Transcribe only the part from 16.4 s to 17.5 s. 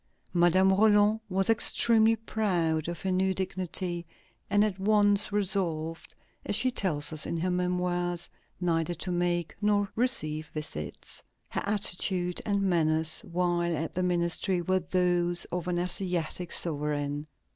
sovereign.